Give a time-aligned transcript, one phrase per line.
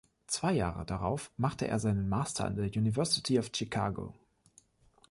[0.25, 4.15] Zwei Jahre darauf macht er seinen Master an der University of Chicago.